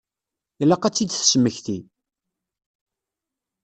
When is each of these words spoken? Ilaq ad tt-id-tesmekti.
Ilaq 0.61 0.83
ad 0.87 0.93
tt-id-tesmekti. 0.93 1.77